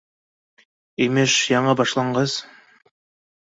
Имеш, 1.07 1.35
яңы 1.51 1.77
башланғыс 1.83 2.35